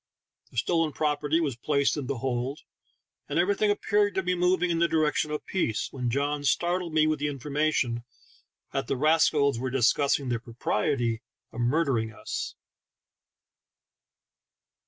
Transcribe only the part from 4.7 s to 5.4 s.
in the direction